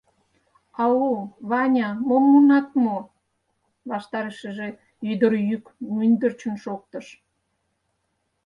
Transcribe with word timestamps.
—Ау, 0.83 1.09
Ваня, 1.49 1.89
мом 2.07 2.23
муынат 2.31 2.67
мо?— 2.83 2.97
ваштарешыже 3.89 4.67
ӱдыр 5.11 5.33
йӱк 5.49 5.65
мӱндырчын 5.95 6.55
шоктыш. 6.63 7.07